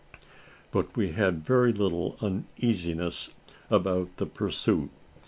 But 0.71 0.97
we 0.97 1.09
had 1.09 1.45
very 1.45 1.71
little 1.71 2.17
uneasiness 2.21 3.29
about 3.69 4.17
the 4.17 4.25
pursuit. 4.25 4.89